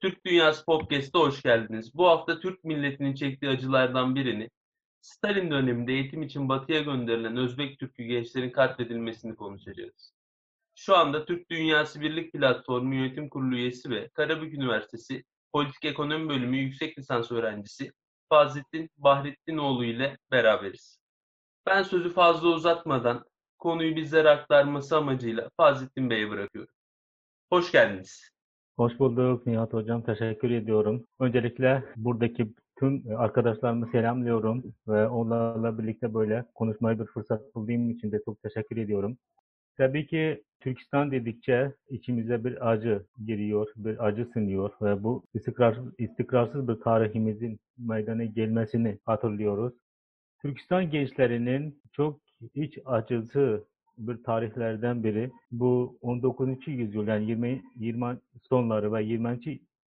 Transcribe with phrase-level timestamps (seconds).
[0.00, 1.94] Türk Dünyası Podcast'a hoş geldiniz.
[1.94, 4.50] Bu hafta Türk milletinin çektiği acılardan birini,
[5.00, 10.12] Stalin döneminde eğitim için batıya gönderilen Özbek Türk'ü gençlerin katledilmesini konuşacağız.
[10.74, 16.56] Şu anda Türk Dünyası Birlik Platformu Yönetim Kurulu üyesi ve Karabük Üniversitesi Politik Ekonomi Bölümü
[16.56, 17.92] yüksek lisans öğrencisi
[18.28, 20.98] Fazlettin Bahrettinoğlu ile beraberiz.
[21.66, 23.24] Ben sözü fazla uzatmadan
[23.58, 26.74] konuyu bizlere aktarması amacıyla Fazlettin Bey'e bırakıyorum.
[27.50, 28.35] Hoş geldiniz.
[28.76, 30.02] Hoş bulduk Nihat Hocam.
[30.02, 31.06] Teşekkür ediyorum.
[31.20, 38.20] Öncelikle buradaki tüm arkadaşlarımı selamlıyorum ve onlarla birlikte böyle konuşmayı bir fırsat bulduğum için de
[38.24, 39.18] çok teşekkür ediyorum.
[39.76, 46.68] Tabii ki Türkistan dedikçe içimize bir acı giriyor, bir acı sınıyor ve bu istikrar, istikrarsız
[46.68, 49.72] bir tarihimizin meydana gelmesini hatırlıyoruz.
[50.42, 52.20] Türkistan gençlerinin çok
[52.54, 53.64] iç acısı
[53.98, 55.30] bir tarihlerden biri.
[55.52, 56.48] Bu 19.
[56.66, 58.18] yüzyıl yani 20, 20
[58.48, 59.38] sonları ve 20.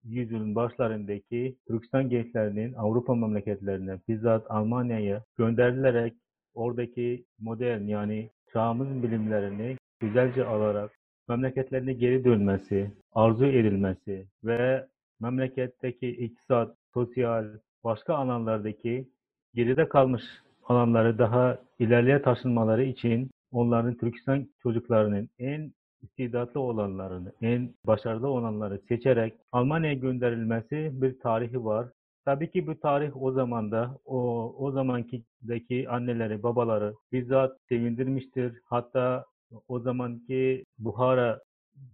[0.04, 6.14] yüzyılın başlarındaki Türkistan gençlerinin Avrupa memleketlerine bizzat Almanya'ya gönderilerek
[6.54, 10.92] oradaki modern yani çağımız bilimlerini güzelce alarak
[11.30, 14.88] memleketlerine geri dönmesi, arzu edilmesi ve
[15.20, 17.46] memleketteki iktisat, sosyal,
[17.84, 19.08] başka alanlardaki
[19.54, 20.24] geride kalmış
[20.68, 29.34] alanları daha ileriye taşınmaları için onların Türkistan çocuklarının en istidatlı olanlarını, en başarılı olanları seçerek
[29.52, 31.88] Almanya'ya gönderilmesi bir tarihi var.
[32.26, 34.20] Tabii ki bu tarih o zaman da o,
[34.58, 38.62] o zamankideki anneleri, babaları bizzat sevindirmiştir.
[38.66, 39.26] Hatta
[39.68, 41.40] o zamanki Buhara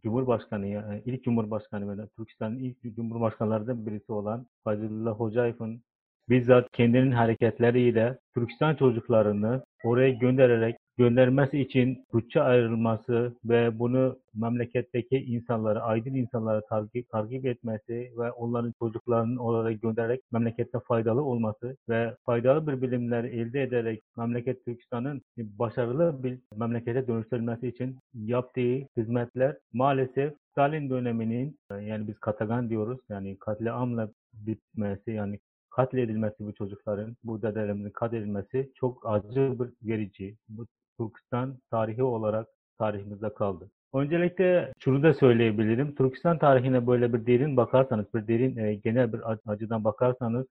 [0.04, 5.84] Cumhurbaşkanı, yani ilk Cumhurbaşkanı ve Türkistan'ın ilk Cumhurbaşkanlarından birisi olan Fazılullah Hocayev'in
[6.30, 15.82] bizzat kendinin hareketleriyle Türkistan çocuklarını oraya göndererek göndermesi için bütçe ayrılması ve bunu memleketteki insanları,
[15.82, 22.68] aydın insanları takip, takip etmesi ve onların çocuklarının oraya göndererek memlekette faydalı olması ve faydalı
[22.68, 30.90] bir bilimler elde ederek memleket Türkistan'ın başarılı bir memlekete dönüştürülmesi için yaptığı hizmetler maalesef Stalin
[30.90, 35.40] döneminin yani biz katagan diyoruz yani katliamla bitmesi yani
[35.70, 40.38] katledilmesi bu çocukların, bu dedelerimizin katledilmesi çok acı bir verici.
[40.50, 40.66] Bu
[41.00, 42.48] Türkistan tarihi olarak
[42.80, 43.70] tarihimizde kaldı.
[43.94, 45.96] Öncelikle şunu da söyleyebilirim.
[45.96, 50.48] Türkistan tarihine böyle bir derin bakarsanız, bir derin e, genel bir açıdan bakarsanız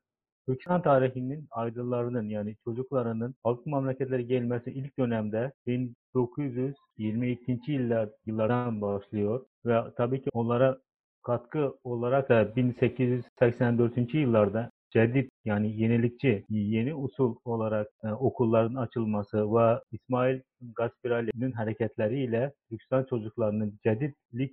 [0.49, 7.73] Türkistan tarihinin aydınlarının yani çocuklarının halk memleketleri gelmesi ilk dönemde 1922.
[7.73, 10.79] yıllar yıllardan başlıyor ve tabii ki onlara
[11.23, 14.15] katkı olarak da 1884.
[14.15, 20.41] yıllarda cedid yani yenilikçi, yeni usul olarak e, okulların açılması ve İsmail
[20.77, 24.53] Gaspirali'nin hareketleriyle Türkistan çocuklarının cedidlik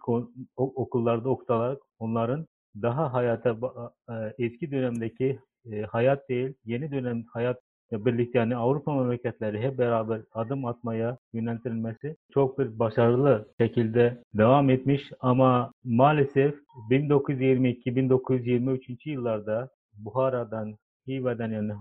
[0.58, 2.46] okullarda okutarak onların
[2.82, 3.58] daha hayata
[4.10, 4.14] e,
[4.46, 5.40] eski dönemdeki
[5.72, 7.60] e, hayat değil, yeni dönem hayat
[7.92, 15.12] birlikte yani Avrupa memleketleri hep beraber adım atmaya yöneltilmesi çok bir başarılı şekilde devam etmiş.
[15.20, 16.56] Ama maalesef
[16.92, 19.70] 1922-1923 yıllarda
[20.06, 20.76] Buhara'dan,
[21.08, 21.74] Hiva'dan yani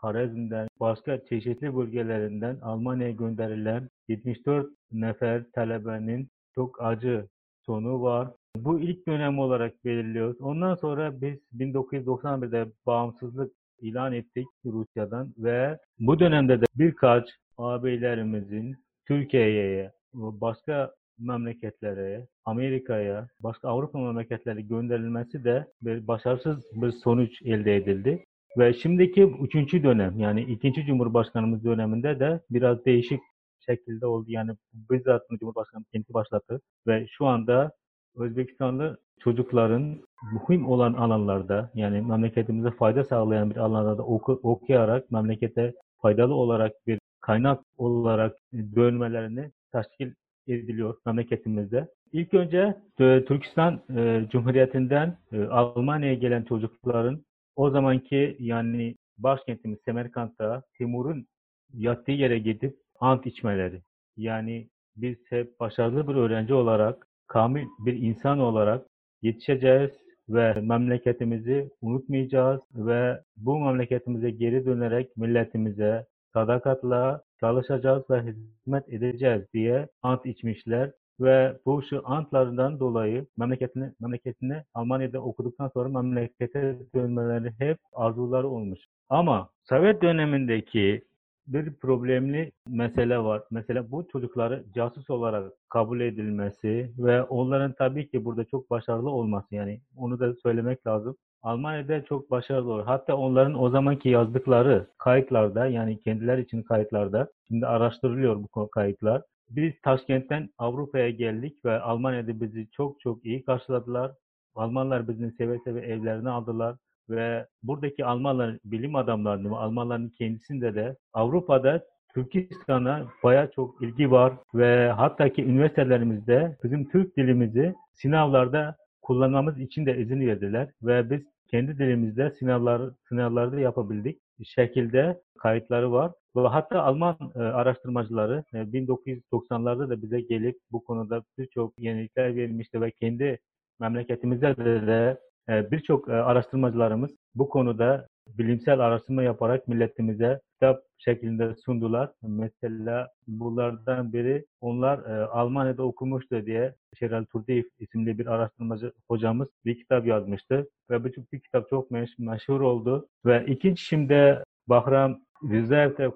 [0.00, 7.26] Harezm'den, başka çeşitli bölgelerinden Almanya'ya gönderilen 74 nefer talebenin çok acı
[7.66, 8.28] sonu var.
[8.56, 10.40] Bu ilk dönem olarak belirliyoruz.
[10.40, 18.76] Ondan sonra biz 1991'de bağımsızlık ilan ettik Rusya'dan ve bu dönemde de birkaç ağabeylerimizin
[19.06, 28.24] Türkiye'ye başka memleketlere, Amerika'ya, başka Avrupa memleketlerine gönderilmesi de bir başarısız bir sonuç elde edildi.
[28.58, 33.20] Ve şimdiki üçüncü dönem yani ikinci Cumhurbaşkanımız döneminde de biraz değişik
[33.66, 34.24] şekilde oldu.
[34.28, 34.52] Yani
[34.90, 37.72] bizzat Cumhurbaşkanı kendisi başlattı ve şu anda
[38.16, 40.00] Özbekistanlı çocukların
[40.32, 45.72] mühim olan alanlarda yani memleketimize fayda sağlayan bir alanlarda oku, okuyarak memlekete
[46.02, 50.12] faydalı olarak bir kaynak olarak dönmelerini teşkil
[50.48, 51.88] ediliyor memleketimizde.
[52.12, 57.24] İlk önce e, Türkistan e, Cumhuriyeti'nden e, Almanya'ya gelen çocukların
[57.56, 61.26] o zamanki yani başkentimiz Semerkant'ta Timur'un
[61.74, 63.82] yattığı yere gidip ant içmeleri.
[64.16, 68.86] Yani biz hep başarılı bir öğrenci olarak, kamil bir insan olarak
[69.22, 69.90] yetişeceğiz
[70.28, 76.06] ve memleketimizi unutmayacağız ve bu memleketimize geri dönerek milletimize
[76.36, 84.64] sadakatla çalışacağız ve hizmet edeceğiz diye ant içmişler ve bu şu antlarından dolayı memleketine, memleketine
[84.74, 88.80] Almanya'da okuduktan sonra memlekete dönmeleri hep arzuları olmuş.
[89.08, 91.02] Ama Sovyet dönemindeki
[91.46, 93.42] bir problemli mesele var.
[93.50, 99.54] Mesela bu çocukları casus olarak kabul edilmesi ve onların tabii ki burada çok başarılı olması
[99.54, 101.16] yani onu da söylemek lazım.
[101.46, 102.84] Almanya'da çok başarılı olur.
[102.84, 109.22] Hatta onların o zamanki yazdıkları kayıtlarda yani kendileri için kayıtlarda şimdi araştırılıyor bu kayıtlar.
[109.50, 114.12] Biz Taşkent'ten Avrupa'ya geldik ve Almanya'da bizi çok çok iyi karşıladılar.
[114.54, 116.76] Almanlar bizi seve seve evlerine aldılar
[117.10, 121.84] ve buradaki Almanlar bilim adamlarını ve Almanların kendisinde de Avrupa'da
[122.14, 129.86] Türkistan'a baya çok ilgi var ve hatta ki üniversitelerimizde bizim Türk dilimizi sınavlarda kullanmamız için
[129.86, 136.12] de izin verdiler ve biz kendi dilimizde sınavlar sınavlarda yapabildik şekilde kayıtları var.
[136.36, 142.80] Ve hatta Alman e, araştırmacıları e, 1990'larda da bize gelip bu konuda birçok yenilikler vermişti
[142.80, 143.38] ve kendi
[143.80, 151.54] memleketimizde de, de e, birçok e, araştırmacılarımız bu konuda bilimsel araştırma yaparak milletimize kitap şeklinde
[151.64, 152.10] sundular.
[152.22, 159.78] Mesela bunlardan biri onlar e, Almanya'da okumuştu diye Şeral Turdeyev isimli bir araştırmacı hocamız bir
[159.78, 165.18] kitap yazmıştı ve bu kitap çok meş- meşhur oldu ve ikinci şimdi Bahram
[165.50, 166.08] Rızaev'de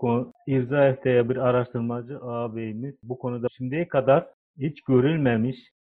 [0.48, 4.26] Rızaev'de bir araştırmacı ağabeyimiz bu konuda şimdiye kadar
[4.58, 5.56] hiç görülmemiş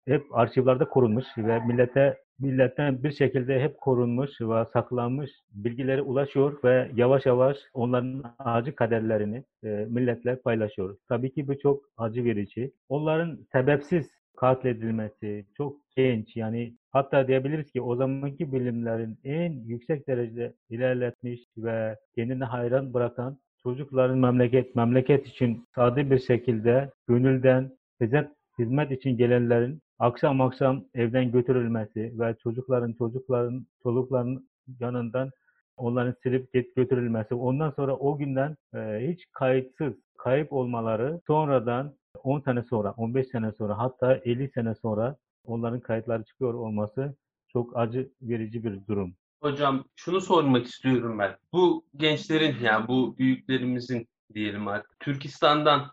[0.07, 6.91] hep arşivlerde korunmuş ve millete milletten bir şekilde hep korunmuş ve saklanmış bilgileri ulaşıyor ve
[6.95, 10.97] yavaş yavaş onların acı kaderlerini e, milletler paylaşıyor.
[11.09, 12.73] Tabii ki bu çok acı verici.
[12.89, 20.55] Onların sebepsiz katledilmesi çok genç yani hatta diyebiliriz ki o zamanki bilimlerin en yüksek derecede
[20.71, 27.71] ilerletmiş ve kendini hayran bırakan çocukların memleket memleket için sade bir şekilde gönülden
[28.01, 28.29] hizmet
[28.59, 34.49] hizmet için gelenlerin akşam akşam evden götürülmesi ve çocukların çocukların çocukların
[34.81, 35.31] yanından
[35.77, 42.41] onların silip get götürülmesi ondan sonra o günden e, hiç kayıtsız kayıp olmaları sonradan 10
[42.41, 47.17] sene sonra 15 sene sonra hatta 50 sene sonra onların kayıtları çıkıyor olması
[47.53, 49.15] çok acı verici bir durum.
[49.43, 51.37] Hocam şunu sormak istiyorum ben.
[51.53, 55.91] Bu gençlerin yani bu büyüklerimizin diyelim artık Türkistan'dan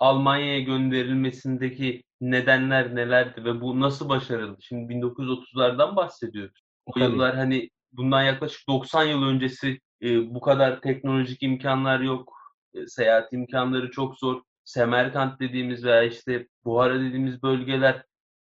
[0.00, 4.62] Almanya'ya gönderilmesindeki nedenler nelerdi ve bu nasıl başarıldı?
[4.62, 6.62] Şimdi 1930'lardan bahsediyoruz.
[6.86, 7.04] O Tabii.
[7.04, 12.32] yıllar hani bundan yaklaşık 90 yıl öncesi e, bu kadar teknolojik imkanlar yok.
[12.74, 14.42] E, seyahat imkanları çok zor.
[14.64, 18.02] Semerkant dediğimiz veya işte Buhara dediğimiz bölgeler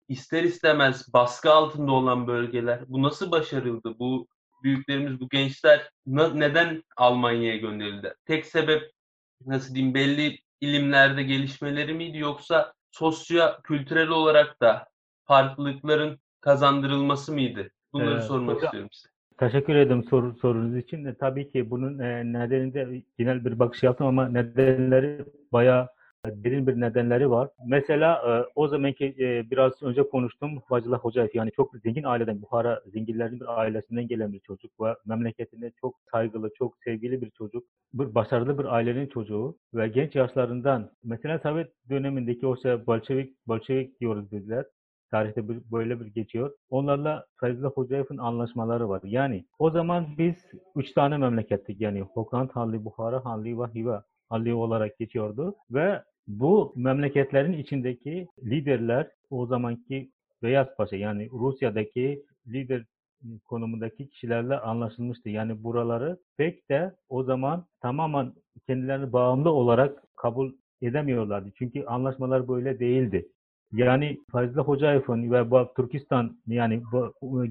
[0.08, 2.80] ister istemez baskı altında olan bölgeler.
[2.88, 3.98] Bu nasıl başarıldı?
[3.98, 4.28] Bu
[4.62, 8.14] büyüklerimiz, bu gençler neden Almanya'ya gönderildi?
[8.26, 8.92] Tek sebep
[9.46, 14.86] nasıl diyeyim belli ilimlerde gelişmeleri miydi yoksa sosyo kültürel olarak da
[15.24, 17.70] farklılıkların kazandırılması mıydı?
[17.92, 19.08] Bunları Ee, sormak hocam- istiyorum size.
[19.38, 21.04] Teşekkür ederim soru, sorunuz için.
[21.04, 25.88] E, tabii ki bunun e, nedeninde genel bir bakış yaptım ama nedenleri bayağı
[26.26, 27.48] derin bir nedenleri var.
[27.66, 32.82] Mesela e, o zamanki e, biraz önce konuştum Fazıllah Hoca yani çok zengin aileden Buhara
[32.92, 37.64] zenginlerin bir ailesinden gelen bir çocuk ve memleketinde çok saygılı, çok sevgili bir çocuk.
[37.94, 44.00] Bir başarılı bir ailenin çocuğu ve genç yaşlarından mesela Sovyet dönemindeki o şey Bolşevik, Bolşevik
[44.00, 44.64] diyoruz bizler
[45.10, 46.52] tarihte böyle bir geçiyor.
[46.70, 49.00] Onlarla Feyzullah Hocayev'in anlaşmaları var.
[49.04, 50.34] Yani o zaman biz
[50.76, 51.80] üç tane memlekettik.
[51.80, 55.54] Yani Hokant Hanlığı, Buhara Hanlığı ve Hiva Hanlığı olarak geçiyordu.
[55.70, 60.10] Ve bu memleketlerin içindeki liderler o zamanki
[60.42, 62.84] Beyaz Paşa yani Rusya'daki lider
[63.44, 65.28] konumundaki kişilerle anlaşılmıştı.
[65.28, 68.32] Yani buraları pek de o zaman tamamen
[68.66, 70.52] kendilerini bağımlı olarak kabul
[70.82, 71.50] edemiyorlardı.
[71.58, 73.28] Çünkü anlaşmalar böyle değildi.
[73.72, 76.82] Yani Fazla Hocayev'in ve Türkistan yani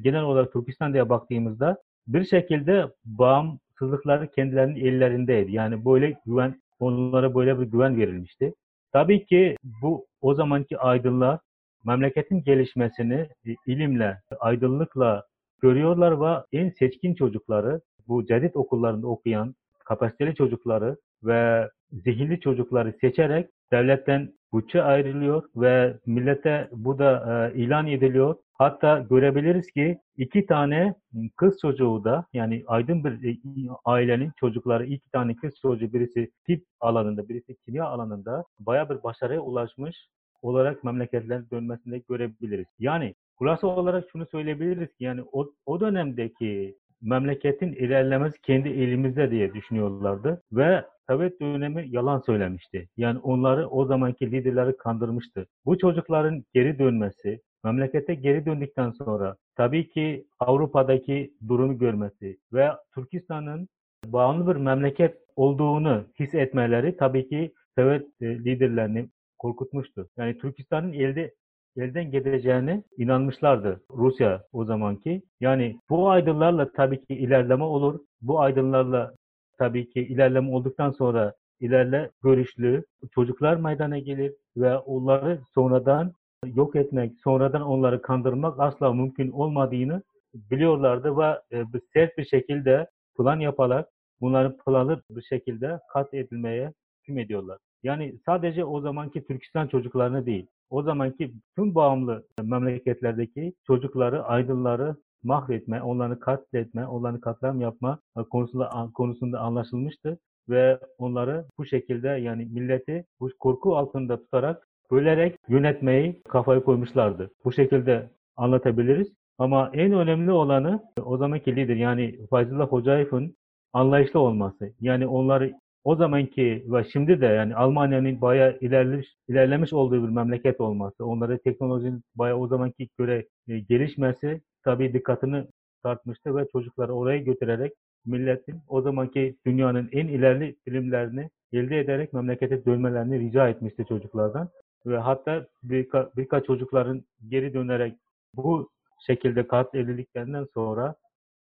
[0.01, 5.51] genel olarak Türkistan diye baktığımızda bir şekilde bağımsızlıkları kendilerinin ellerindeydi.
[5.51, 8.53] Yani böyle güven onlara böyle bir güven verilmişti.
[8.93, 11.39] Tabii ki bu o zamanki aydınlar
[11.85, 13.27] memleketin gelişmesini
[13.67, 15.23] ilimle, aydınlıkla
[15.61, 23.49] görüyorlar ve en seçkin çocukları bu cedid okullarında okuyan kapasiteli çocukları ve zihirli çocukları seçerek
[23.71, 28.35] devletten bütçe ayrılıyor ve millete bu da e, ilan ediliyor.
[28.61, 30.95] Hatta görebiliriz ki iki tane
[31.35, 33.37] kız çocuğu da yani aydın bir e,
[33.85, 39.41] ailenin çocukları iki tane kız çocuğu birisi tip alanında birisi kimya alanında baya bir başarıya
[39.41, 39.95] ulaşmış
[40.41, 42.65] olarak memleketlerine dönmesinde görebiliriz.
[42.79, 49.53] Yani Kulası olarak şunu söyleyebiliriz ki yani o, o dönemdeki memleketin ilerlemesi kendi elimizde diye
[49.53, 52.89] düşünüyorlardı ve Sovyet dönemi yalan söylemişti.
[52.97, 55.47] Yani onları o zamanki liderleri kandırmıştı.
[55.65, 63.67] Bu çocukların geri dönmesi, memlekete geri döndükten sonra tabii ki Avrupa'daki durumu görmesi ve Türkistan'ın
[64.05, 70.09] bağımlı bir memleket olduğunu hissetmeleri tabii ki Sovyet e, liderlerini korkutmuştu.
[70.17, 71.33] Yani Türkistan'ın elde
[71.77, 75.21] elden gideceğine inanmışlardı Rusya o zamanki.
[75.39, 77.99] Yani bu aydınlarla tabii ki ilerleme olur.
[78.21, 79.15] Bu aydınlarla
[79.57, 86.13] tabii ki ilerleme olduktan sonra ilerle görüşlü çocuklar meydana gelir ve onları sonradan
[86.45, 93.39] yok etmek, sonradan onları kandırmak asla mümkün olmadığını biliyorlardı ve e, sert bir şekilde plan
[93.39, 93.89] yaparak
[94.21, 97.57] bunların planlı bir şekilde kat edilmeye hüküm ediyorlar.
[97.83, 105.81] Yani sadece o zamanki Türkistan çocuklarını değil, o zamanki tüm bağımlı memleketlerdeki çocukları, aydınları mahvetme,
[105.81, 110.19] onları katletme, onları katliam yapma konusunda, konusunda anlaşılmıştı
[110.49, 117.31] ve onları bu şekilde yani milleti bu korku altında tutarak bölerek yönetmeyi kafaya koymuşlardı.
[117.45, 119.13] Bu şekilde anlatabiliriz.
[119.37, 123.37] Ama en önemli olanı o zamanki lider yani Fayzullah Hocayev'in
[123.73, 124.73] anlayışlı olması.
[124.79, 130.61] Yani onları o zamanki ve şimdi de yani Almanya'nın bayağı ilerlemiş, ilerlemiş olduğu bir memleket
[130.61, 135.45] olması, onlara teknolojinin bayağı o zamanki göre e, gelişmesi tabii dikkatini
[135.83, 137.73] tartmıştı ve çocukları oraya götürerek
[138.05, 144.49] milletin o zamanki dünyanın en ilerli bilimlerini elde ederek memlekete dönmelerini rica etmişti çocuklardan.
[144.85, 147.97] Ve hatta birka, birkaç çocukların geri dönerek
[148.33, 148.69] bu
[149.07, 150.95] şekilde katledildikten sonra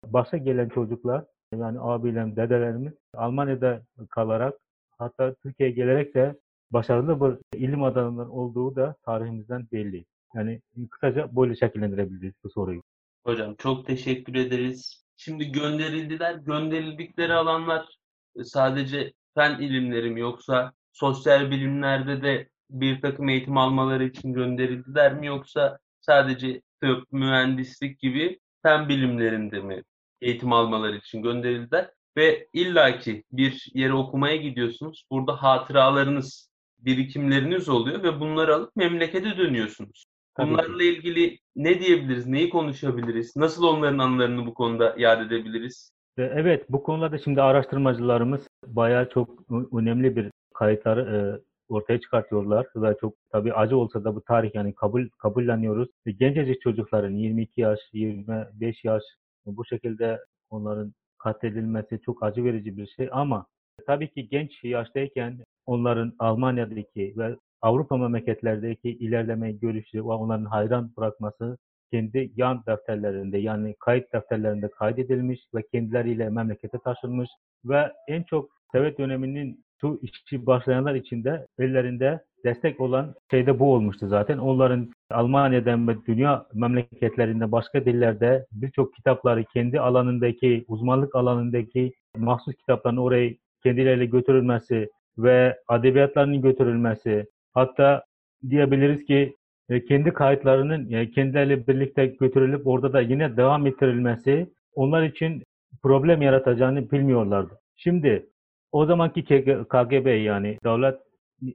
[0.07, 4.55] başa gelen çocuklar yani abilerim, dedelerimiz Almanya'da kalarak
[4.99, 6.39] hatta Türkiye'ye gelerek de
[6.71, 10.05] başarılı bir ilim adamları olduğu da tarihimizden belli.
[10.35, 12.83] Yani kısaca böyle şekillendirebiliriz bu soruyu.
[13.25, 15.05] Hocam çok teşekkür ederiz.
[15.17, 16.35] Şimdi gönderildiler.
[16.35, 17.99] Gönderildikleri alanlar
[18.37, 25.15] e, sadece fen ilimleri mi yoksa sosyal bilimlerde de bir takım eğitim almaları için gönderildiler
[25.15, 29.83] mi yoksa sadece tıp, mühendislik gibi fen bilimlerinde mi
[30.21, 31.91] eğitim almaları için gönderildiler?
[32.17, 35.05] Ve illaki bir yere okumaya gidiyorsunuz.
[35.11, 40.05] Burada hatıralarınız, birikimleriniz oluyor ve bunları alıp memlekete dönüyorsunuz.
[40.39, 45.93] Bunlarla ilgili ne diyebiliriz, neyi konuşabiliriz, nasıl onların anılarını bu konuda yad edebiliriz?
[46.19, 49.31] Evet, bu konularda şimdi araştırmacılarımız bayağı çok
[49.73, 52.67] önemli bir kayıtları e, ortaya çıkartıyorlar.
[52.77, 55.89] Ve çok tabii acı olsa da bu tarih yani kabul kabulleniyoruz.
[56.19, 59.03] Gencecik çocukların 22 yaş, 25 yaş
[59.47, 60.19] bu şekilde
[60.51, 63.09] onların katledilmesi çok acı verici bir şey.
[63.13, 63.47] Ama
[63.87, 71.59] tabii ki genç yaştayken onların Almanya'daki ve Avrupa memleketlerdeki ilerleme görüşü ve onların hayran bırakması
[71.93, 77.29] kendi yan defterlerinde yani kayıt defterlerinde kaydedilmiş ve kendileriyle memlekete taşınmış.
[77.65, 83.59] Ve en çok Sovyet döneminin şu işi başlayanlar için de ellerinde destek olan şey de
[83.59, 84.39] bu olmuştu zaten.
[84.39, 93.03] Onların Almanya'dan ve dünya memleketlerinde başka dillerde birçok kitapları kendi alanındaki, uzmanlık alanındaki mahsus kitaplarını
[93.03, 93.31] oraya
[93.63, 98.05] kendileriyle götürülmesi ve edebiyatlarının götürülmesi, hatta
[98.51, 99.37] diyebiliriz ki
[99.69, 105.43] e, kendi kayıtlarının kendileriyle birlikte götürülüp orada da yine devam ettirilmesi onlar için
[105.83, 107.59] problem yaratacağını bilmiyorlardı.
[107.77, 108.27] Şimdi
[108.73, 109.25] o zamanki
[109.69, 110.99] KGB yani Devlet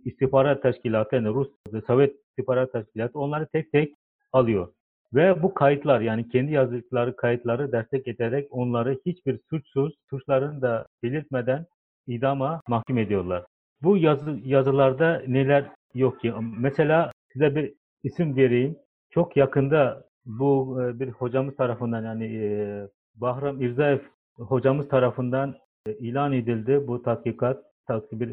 [0.05, 1.48] İstihbarat Teşkilatı Rus
[1.88, 3.93] Sovyet İstihbarat Teşkilatı onları tek tek
[4.32, 4.67] alıyor.
[5.13, 11.65] Ve bu kayıtlar yani kendi yazdıkları kayıtları destek ederek onları hiçbir suçsuz, suçlarını da belirtmeden
[12.08, 13.43] idama mahkum ediyorlar.
[13.82, 16.34] Bu yazı, yazılarda neler yok ki?
[16.58, 18.75] Mesela size bir isim vereyim.
[19.10, 24.00] Çok yakında bu e, bir hocamız tarafından yani e, Bahram İrzaev
[24.38, 25.55] hocamız tarafından
[25.86, 27.63] ilan edildi bu tatbikat.
[28.12, 28.30] Bir,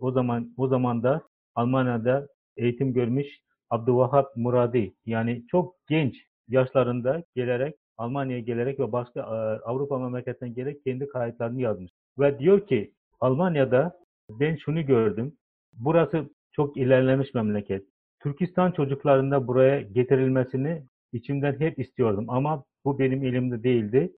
[0.00, 1.22] o, zaman o zaman da
[1.54, 3.26] Almanya'da eğitim görmüş
[3.70, 6.14] Abdülvahap Muradi yani çok genç
[6.48, 9.22] yaşlarında gelerek Almanya'ya gelerek ve başka
[9.64, 11.92] Avrupa memleketten gelerek kendi kayıtlarını yazmış.
[12.18, 13.98] Ve diyor ki Almanya'da
[14.30, 15.32] ben şunu gördüm.
[15.72, 17.84] Burası çok ilerlemiş memleket.
[18.22, 20.82] Türkistan çocuklarında buraya getirilmesini
[21.12, 24.12] içimden hep istiyordum ama bu benim elimde değildi.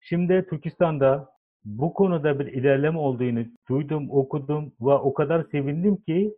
[0.00, 1.35] Şimdi Türkistan'da
[1.66, 6.34] bu konuda bir ilerleme olduğunu duydum, okudum ve o kadar sevindim ki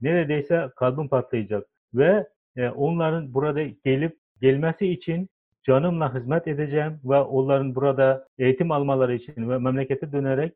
[0.00, 1.66] neredeyse kalbim patlayacak.
[1.94, 5.28] Ve e, onların burada gelip gelmesi için
[5.66, 10.54] canımla hizmet edeceğim ve onların burada eğitim almaları için ve memlekete dönerek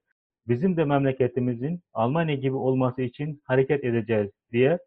[0.48, 4.78] bizim de memleketimizin Almanya gibi olması için hareket edeceğiz diye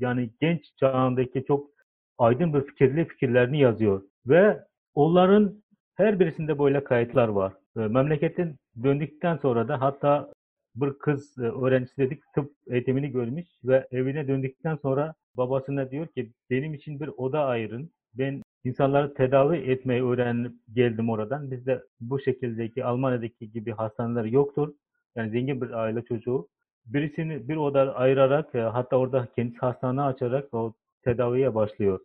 [0.00, 1.70] yani genç çağındaki çok
[2.18, 4.02] aydın bir fikirli fikirlerini yazıyor.
[4.26, 4.58] Ve
[4.94, 5.62] onların
[5.94, 7.52] her birisinde böyle kayıtlar var.
[7.74, 10.32] Memleketin döndükten sonra da hatta
[10.76, 16.32] bir kız e, öğrencisi dedik tıp eğitimini görmüş ve evine döndükten sonra babasına diyor ki
[16.50, 17.90] benim için bir oda ayırın.
[18.14, 21.50] Ben insanları tedavi etmeyi öğrenip geldim oradan.
[21.50, 24.74] Bizde bu şekildeki Almanya'daki gibi hastaneler yoktur.
[25.16, 26.48] Yani zengin bir aile çocuğu
[26.86, 32.00] birisini bir oda ayırarak e, hatta orada kendisi hastane açarak o tedaviye başlıyor.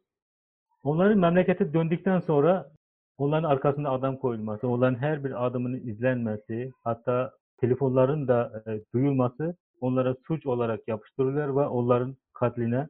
[0.84, 2.72] Onların memlekete döndükten sonra
[3.20, 10.16] onların arkasında adam koyulması, onların her bir adımının izlenmesi, hatta telefonların da e, duyulması onlara
[10.28, 12.88] suç olarak yapıştırılıyor ve onların katline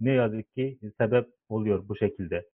[0.00, 2.48] ne yazık ki sebep oluyor bu şekilde.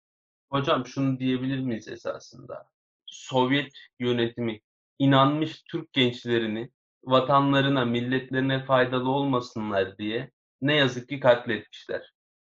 [0.51, 2.67] Hocam şunu diyebilir miyiz esasında?
[3.07, 4.61] Sovyet yönetimi
[4.99, 6.71] inanmış Türk gençlerini
[7.05, 10.31] vatanlarına, milletlerine faydalı olmasınlar diye
[10.63, 12.13] ne yazık ki katletmişler.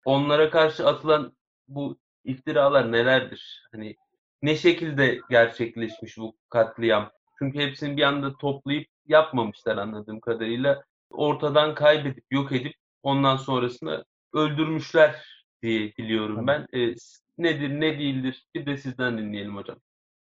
[0.05, 1.33] Onlara karşı atılan
[1.67, 3.67] bu iftiralar nelerdir?
[3.71, 3.95] Hani
[4.43, 7.11] ne şekilde gerçekleşmiş bu katliam?
[7.39, 10.83] Çünkü hepsini bir anda toplayıp yapmamışlar anladığım kadarıyla.
[11.09, 12.73] Ortadan kaybedip, yok edip
[13.03, 15.15] ondan sonrasında öldürmüşler
[15.61, 16.67] diye biliyorum ben.
[16.73, 16.93] E,
[17.37, 18.43] nedir, ne değildir?
[18.55, 19.77] Bir de sizden dinleyelim hocam.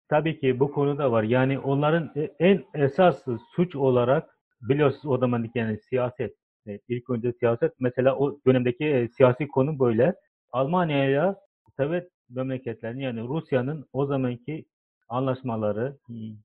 [0.08, 1.22] Tabii ki bu konuda var.
[1.22, 3.24] Yani onların e, en esas
[3.56, 6.34] suç olarak biliyorsunuz o zamanki yani siyaset.
[6.66, 7.72] E, ilk önce siyaset.
[7.80, 10.14] Mesela o dönemdeki e, siyasi konu böyle.
[10.50, 11.36] Almanya'ya
[11.76, 14.64] Sovyet memleketlerin yani Rusya'nın o zamanki
[15.08, 15.96] anlaşmaları,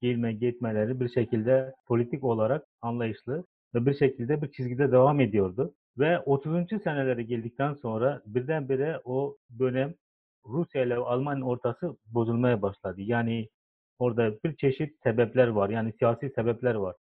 [0.01, 5.73] gelme gitmeleri bir şekilde politik olarak anlayışlı ve bir şekilde bir çizgide devam ediyordu.
[5.97, 6.53] Ve 30.
[6.83, 9.93] senelere geldikten sonra birdenbire o dönem
[10.45, 13.01] Rusya ile Almanya ortası bozulmaya başladı.
[13.01, 13.49] Yani
[13.99, 15.69] orada bir çeşit sebepler var.
[15.69, 16.95] Yani siyasi sebepler var.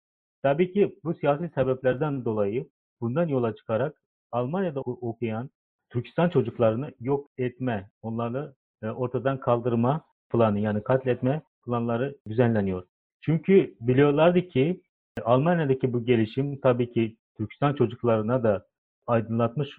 [0.43, 2.69] Tabii ki bu siyasi sebeplerden dolayı
[3.01, 5.49] bundan yola çıkarak Almanya'da okuyan
[5.89, 8.53] Türkistan çocuklarını yok etme, onları
[8.91, 12.83] ortadan kaldırma planı yani katletme planları düzenleniyor.
[13.21, 14.81] Çünkü biliyorlardı ki
[15.23, 18.65] Almanya'daki bu gelişim tabii ki Türkistan çocuklarına da
[19.07, 19.69] aydınlatmış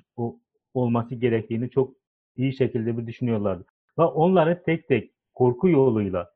[0.74, 1.94] olması gerektiğini çok
[2.36, 3.64] iyi şekilde bir düşünüyorlardı.
[3.98, 6.30] Ve onları tek tek korku yoluyla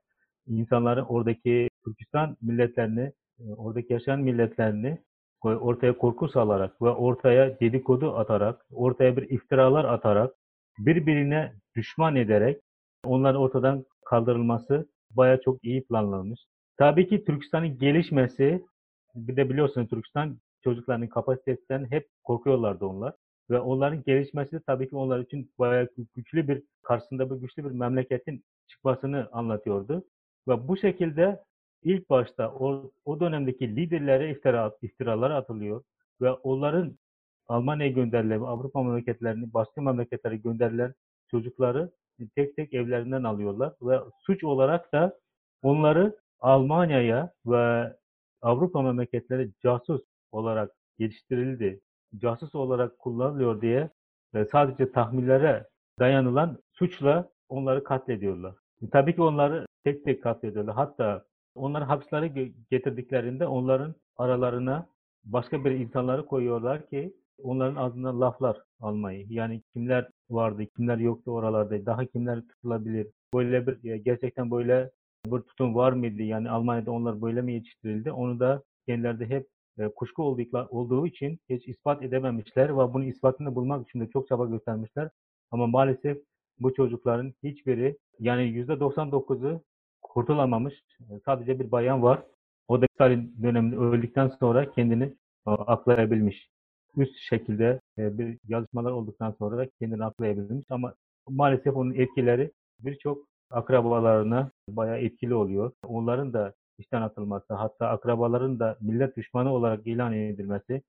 [0.47, 4.99] insanların oradaki Türkistan milletlerini, e, oradaki yaşayan milletlerini
[5.43, 10.35] ortaya korku salarak ve ortaya dedikodu atarak, ortaya bir iftiralar atarak,
[10.78, 12.61] birbirine düşman ederek
[13.04, 16.40] onların ortadan kaldırılması baya çok iyi planlanmış.
[16.76, 18.64] Tabii ki Türkistan'ın gelişmesi,
[19.14, 23.14] bir de biliyorsunuz Türkistan çocuklarının kapasitesinden hep korkuyorlardı onlar.
[23.50, 27.71] Ve onların gelişmesi de tabii ki onlar için bayağı güçlü bir, karşısında bir güçlü bir
[27.71, 30.04] memleketin çıkmasını anlatıyordu.
[30.49, 31.41] Ve bu şekilde
[31.82, 35.82] ilk başta o, o dönemdeki liderlere iftira, iftiralar atılıyor
[36.21, 36.99] ve onların
[37.49, 40.95] Almanya'ya gönderilen, Avrupa memleketlerini, başka memleketlere gönderilen
[41.30, 41.91] çocukları
[42.34, 45.19] tek tek evlerinden alıyorlar ve suç olarak da
[45.63, 47.93] onları Almanya'ya ve
[48.43, 51.80] Avrupa memleketleri casus olarak geliştirildi,
[52.17, 53.91] casus olarak kullanılıyor diye
[54.34, 55.67] ve sadece tahminlere
[55.99, 58.54] dayanılan suçla onları katlediyorlar.
[58.93, 60.75] Tabii ki onları tek tek katlediyorlar.
[60.75, 62.28] Hatta onları hapislere
[62.71, 64.87] getirdiklerinde onların aralarına
[65.25, 69.27] başka bir insanları koyuyorlar ki onların ağzından laflar almayı.
[69.31, 73.07] Yani kimler vardı, kimler yoktu oralarda, daha kimler tutulabilir.
[73.35, 74.91] Böyle bir gerçekten böyle
[75.27, 76.23] bir tutum var mıydı?
[76.23, 78.13] Yani Almanya'da onlar böyle mi yetiştirildi?
[78.13, 79.47] Onu da kendileri hep
[79.79, 80.23] e, kuşku
[80.71, 85.11] olduğu için hiç ispat edememişler ve bunu ispatını bulmak için de çok çaba göstermişler.
[85.51, 86.19] Ama maalesef
[86.61, 89.63] bu çocukların hiçbiri yani %99'u
[90.03, 90.75] kurtulamamış.
[91.25, 92.23] Sadece bir bayan var.
[92.69, 95.05] O da Stalin döneminde öldükten sonra kendini
[95.47, 96.49] e, aklayabilmiş.
[96.97, 100.95] Üst şekilde e, bir yazışmalar olduktan sonra da kendini aklayabilmiş ama
[101.29, 105.73] maalesef onun etkileri birçok akrabalarına bayağı etkili oluyor.
[105.87, 110.83] Onların da işten atılması, hatta akrabaların da millet düşmanı olarak ilan edilmesi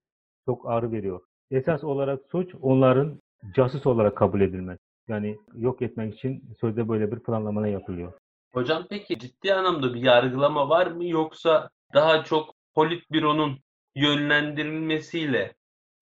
[0.44, 1.20] çok ağrı veriyor.
[1.50, 3.20] Esas olarak suç onların
[3.54, 4.80] casus olarak kabul edilmesi.
[5.08, 8.12] Yani yok etmek için sözde böyle bir planlama yapılıyor.
[8.52, 13.58] Hocam peki ciddi anlamda bir yargılama var mı yoksa daha çok politbüronun
[13.94, 15.54] yönlendirilmesiyle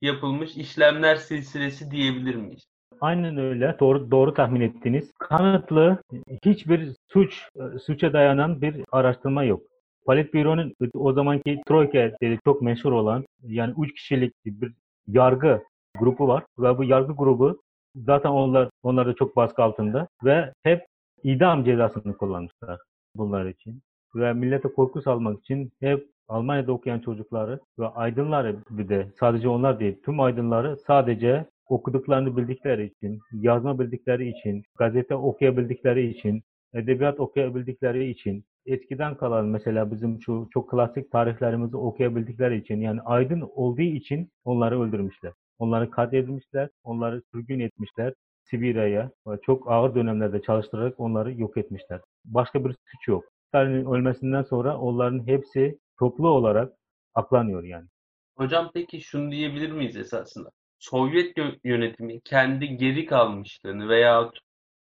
[0.03, 2.65] yapılmış işlemler silsilesi diyebilir miyiz?
[3.01, 3.77] Aynen öyle.
[3.81, 5.13] Doğru doğru tahmin ettiniz.
[5.19, 6.03] Kanıtlı
[6.45, 7.49] hiçbir suç
[7.87, 9.63] suça dayanan bir araştırma yok.
[10.07, 14.73] Politbüro'nun o zamanki Troika dedi çok meşhur olan yani üç kişilik bir
[15.07, 15.63] yargı
[15.99, 17.63] grubu var ve bu yargı grubu
[17.97, 20.87] zaten onlar onlar da çok baskı altında ve hep
[21.23, 22.81] idam cezasını kullanmışlar
[23.15, 23.83] bunlar için.
[24.15, 29.81] Ve millete korku salmak için hep Almanya'da okuyan çocukları ve aydınları bir de sadece onlar
[29.81, 36.43] değil tüm aydınları sadece okuduklarını bildikleri için, yazma bildikleri için, gazete okuyabildikleri için,
[36.75, 43.41] edebiyat okuyabildikleri için, eskiden kalan mesela bizim şu çok klasik tarihlerimizi okuyabildikleri için yani aydın
[43.55, 45.33] olduğu için onları öldürmüşler.
[45.59, 48.15] Onları katledilmişler, onları sürgün etmişler.
[48.43, 49.11] Sibirya'ya
[49.43, 52.01] çok ağır dönemlerde çalıştırarak onları yok etmişler.
[52.25, 53.25] Başka bir suç yok.
[53.49, 56.73] Stalin'in ölmesinden sonra onların hepsi toplu olarak
[57.15, 57.89] aklanıyor yani.
[58.37, 60.51] Hocam peki şunu diyebilir miyiz esasında?
[60.79, 64.31] Sovyet yö- yönetimi kendi geri kalmışlığını veya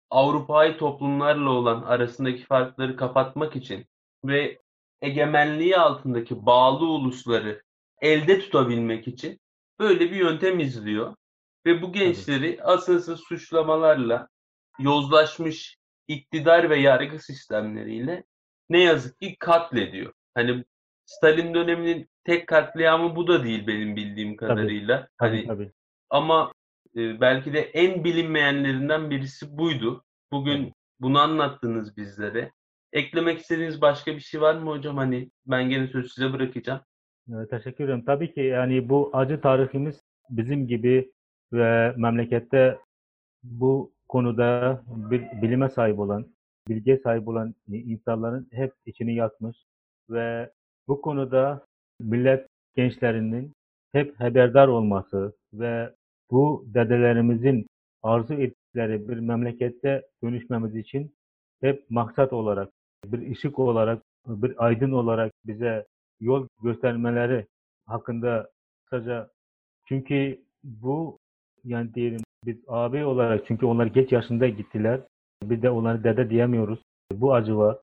[0.10, 3.86] Avrupa'yı toplumlarla olan arasındaki farkları kapatmak için
[4.26, 4.58] ve
[5.02, 7.62] egemenliği altındaki bağlı ulusları
[8.02, 9.40] elde tutabilmek için
[9.80, 11.16] böyle bir yöntem izliyor.
[11.66, 14.28] Ve bu gençleri asılsız suçlamalarla
[14.80, 18.24] yozlaşmış iktidar ve yargı sistemleriyle
[18.70, 20.14] ne yazık ki katlediyor.
[20.36, 20.64] Hani
[21.06, 25.08] Stalin döneminin tek katliamı bu da değil benim bildiğim kadarıyla.
[25.20, 25.72] Tabii Hani tabii.
[26.10, 26.52] ama
[26.96, 30.04] e, belki de en bilinmeyenlerinden birisi buydu.
[30.32, 32.52] Bugün bunu anlattınız bizlere.
[32.94, 34.98] Eklemek istediğiniz başka bir şey var mı hocam?
[34.98, 36.82] Hani ben gene sözü size bırakacağım.
[37.34, 38.06] Evet, teşekkür ederim.
[38.06, 41.12] Tabii ki yani bu acı tarihimiz bizim gibi
[41.54, 42.78] ve memlekette
[43.44, 46.26] bu konuda bir bilime sahip olan,
[46.68, 49.58] bilgiye sahip olan insanların hep içini yakmış
[50.10, 50.52] ve
[50.88, 51.66] bu konuda
[52.00, 53.54] millet gençlerinin
[53.92, 55.94] hep haberdar olması ve
[56.32, 57.68] bu dedelerimizin
[58.04, 61.16] arzu ettikleri bir memlekette dönüşmemiz için
[61.62, 62.70] hep maksat olarak,
[63.06, 65.86] bir ışık olarak, bir aydın olarak bize
[66.20, 67.46] yol göstermeleri
[67.86, 68.50] hakkında
[68.86, 69.30] kısaca
[69.86, 71.18] çünkü bu
[71.64, 75.02] yani diyelim biz abi olarak çünkü onlar geç yaşında gittiler.
[75.44, 76.80] Bir de onları dede diyemiyoruz.
[77.14, 77.78] Bu acı var.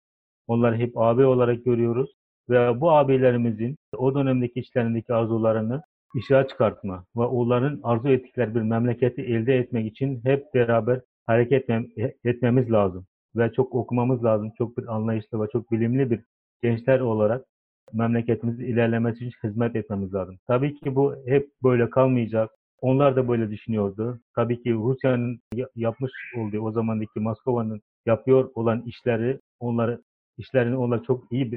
[0.47, 2.11] Onları hep abi olarak görüyoruz.
[2.51, 5.83] Ve bu abilerimizin o dönemdeki işlerindeki arzularını
[6.17, 12.13] işe çıkartma ve onların arzu ettikleri bir memleketi elde etmek için hep beraber hareket etmem-
[12.25, 13.07] etmemiz lazım.
[13.37, 14.53] Ve çok okumamız lazım.
[14.59, 16.21] Çok bir anlayışlı ve çok bilimli bir
[16.63, 17.45] gençler olarak
[17.93, 20.39] memleketimizin ilerlemesi için hizmet etmemiz lazım.
[20.47, 22.51] Tabii ki bu hep böyle kalmayacak.
[22.81, 24.21] Onlar da böyle düşünüyordu.
[24.35, 30.03] Tabii ki Rusya'nın ya- yapmış olduğu o zamandaki Moskova'nın yapıyor olan işleri onları
[30.39, 31.53] işlerini onlar çok iyi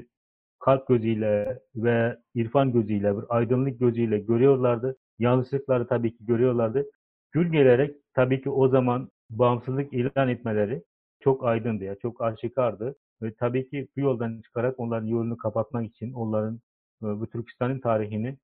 [0.62, 4.98] kalp gözüyle ve irfan gözüyle, bir aydınlık gözüyle görüyorlardı.
[5.20, 6.86] Yanlışlıkları tabii ki görüyorlardı.
[7.32, 10.84] Gül gelerek tabii ki o zaman bağımsızlık ilan etmeleri
[11.20, 12.96] çok aydındı ya, çok aşikardı.
[13.22, 16.56] Ve tabii ki bu yoldan çıkarak onların yolunu kapatmak için, onların
[17.04, 18.38] e, bu Türkistan'ın tarihini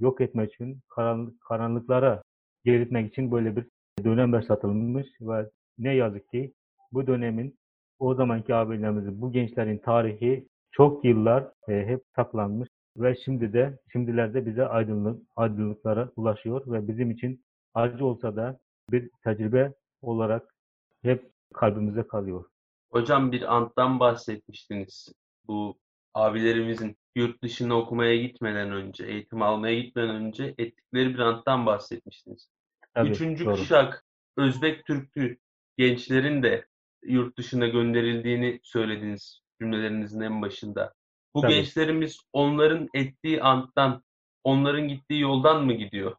[0.00, 2.22] yok etmek için, karanlık, karanlıklara
[2.64, 3.66] geritmek için böyle bir
[4.04, 6.52] dönem başlatılmış ve ne yazık ki
[6.92, 7.58] bu dönemin
[7.98, 14.46] o zamanki abilerimizin, bu gençlerin tarihi çok yıllar e, hep saklanmış ve şimdi de şimdilerde
[14.46, 20.54] bize aydınlık aydınlıklara ulaşıyor ve bizim için acı olsa da bir tecrübe olarak
[21.02, 22.44] hep kalbimize kalıyor.
[22.90, 25.12] Hocam bir anttan bahsetmiştiniz.
[25.46, 25.78] Bu
[26.14, 32.48] abilerimizin yurt dışına okumaya gitmeden önce, eğitim almaya gitmeden önce ettikleri bir anttan bahsetmiştiniz.
[32.94, 33.54] Tabii, Üçüncü doğru.
[33.54, 34.04] kuşak
[34.36, 35.36] Özbek Türk'ü
[35.76, 36.66] gençlerin de
[37.02, 40.92] yurt dışına gönderildiğini söylediniz cümlelerinizin en başında.
[41.34, 41.54] Bu Tabii.
[41.54, 44.02] gençlerimiz onların ettiği anttan,
[44.44, 46.16] onların gittiği yoldan mı gidiyor?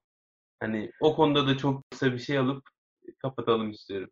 [0.60, 2.64] Hani o konuda da çok kısa bir şey alıp
[3.22, 4.10] kapatalım istiyorum.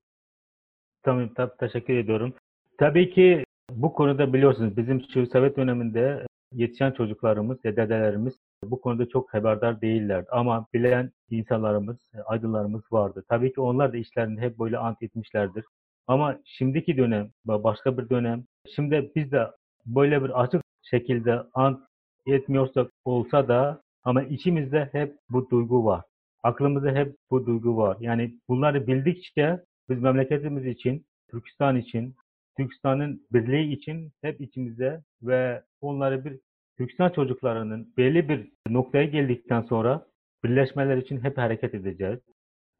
[1.03, 2.33] Tamam, tab- teşekkür ediyorum.
[2.77, 9.33] Tabii ki bu konuda biliyorsunuz bizim şu Sovyet döneminde yetişen çocuklarımız dedelerimiz bu konuda çok
[9.33, 10.27] haberdar değillerdi.
[10.31, 13.23] Ama bilen insanlarımız, aydınlarımız vardı.
[13.29, 15.65] Tabii ki onlar da işlerini hep böyle ant etmişlerdir.
[16.07, 18.43] Ama şimdiki dönem başka bir dönem,
[18.75, 19.47] şimdi biz de
[19.85, 21.79] böyle bir açık şekilde ant
[22.27, 26.01] etmiyorsak olsa da ama içimizde hep bu duygu var.
[26.43, 27.97] Aklımızda hep bu duygu var.
[27.99, 29.59] Yani bunları bildikçe
[29.89, 32.15] biz memleketimiz için, Türkistan için,
[32.57, 36.39] Türkistan'ın birliği için hep içimizde ve onları bir
[36.77, 40.05] Türkistan çocuklarının belli bir noktaya geldikten sonra
[40.43, 42.19] birleşmeler için hep hareket edeceğiz.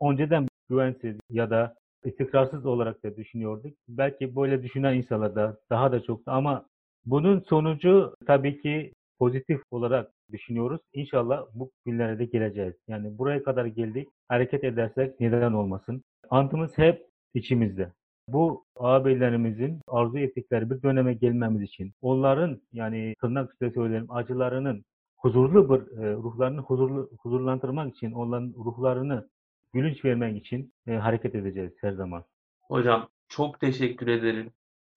[0.02, 3.74] Önceden güvensiz ya da istikrarsız olarak da düşünüyorduk.
[3.88, 6.66] Belki böyle düşünen insanlar da daha da çok ama
[7.06, 10.82] bunun sonucu tabii ki pozitif olarak düşünüyoruz.
[10.94, 12.74] İnşallah bu günlere de geleceğiz.
[12.88, 14.08] Yani buraya kadar geldik.
[14.28, 16.04] Hareket edersek neden olmasın?
[16.30, 17.92] Antımız hep içimizde.
[18.28, 24.84] Bu ağabeylerimizin arzu ettikleri bir döneme gelmemiz için onların yani tırnak üstüne söylerim acılarının
[25.18, 29.30] huzurlu bir e, ruhlarını huzurlu huzurlandırmak için onların ruhlarını
[29.74, 32.26] gülünç vermek için e, hareket edeceğiz her zaman.
[32.62, 34.52] Hocam çok teşekkür ederim.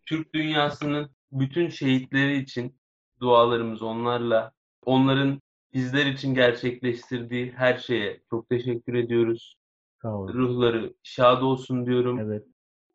[0.07, 2.77] Türk dünyasının bütün şehitleri için
[3.21, 4.53] dualarımız onlarla,
[4.85, 5.41] onların
[5.73, 9.57] bizler için gerçekleştirdiği her şeye çok teşekkür ediyoruz.
[10.03, 10.33] Sağ olun.
[10.35, 12.19] Ruhları şad olsun diyorum.
[12.19, 12.47] Evet.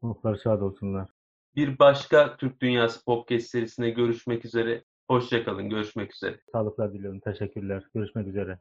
[0.03, 1.09] Ruhlar şad olsunlar.
[1.55, 4.83] Bir başka Türk Dünyası Podcast serisine görüşmek üzere.
[5.07, 6.39] Hoşçakalın, görüşmek üzere.
[6.51, 7.19] Sağlıklar diliyorum.
[7.19, 7.83] Teşekkürler.
[7.93, 8.57] Görüşmek üzere.